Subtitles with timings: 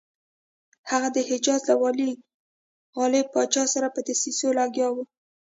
[0.89, 2.11] هغه د حجاز له والي
[2.97, 5.03] غالب پاشا سره په دسیسو لګیا وو.